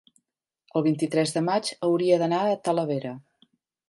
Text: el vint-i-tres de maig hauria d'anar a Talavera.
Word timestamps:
el 0.79 0.83
vint-i-tres 0.85 1.33
de 1.35 1.43
maig 1.49 1.69
hauria 1.87 2.17
d'anar 2.21 2.39
a 2.45 2.57
Talavera. 2.69 3.13